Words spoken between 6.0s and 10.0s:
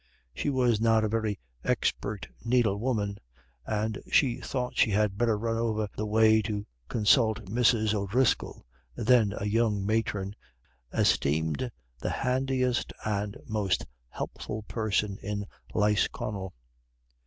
way to consult Mrs. O'Driscoll, then a young